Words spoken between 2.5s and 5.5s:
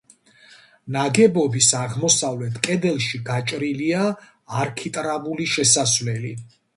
კედელში გაჭრილია არქიტრავული